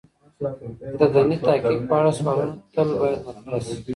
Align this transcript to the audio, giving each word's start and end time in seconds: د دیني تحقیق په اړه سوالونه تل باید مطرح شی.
د 0.99 1.01
دیني 1.13 1.37
تحقیق 1.45 1.81
په 1.89 1.95
اړه 1.99 2.11
سوالونه 2.17 2.53
تل 2.73 2.87
باید 3.01 3.19
مطرح 3.27 3.59
شی. 3.65 3.75